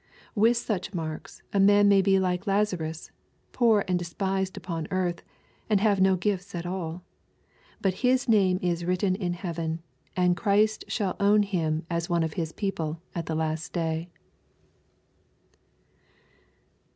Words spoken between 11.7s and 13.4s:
as one of His people at the